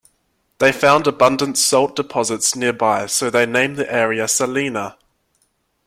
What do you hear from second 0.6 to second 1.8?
found abundant